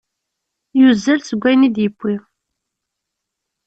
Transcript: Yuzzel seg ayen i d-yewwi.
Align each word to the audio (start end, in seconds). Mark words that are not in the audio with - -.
Yuzzel 0.79 1.19
seg 1.23 1.41
ayen 1.49 1.67
i 1.67 1.69
d-yewwi. 1.75 2.15